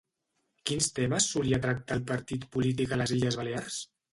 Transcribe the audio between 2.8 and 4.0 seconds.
a les Illes Balears?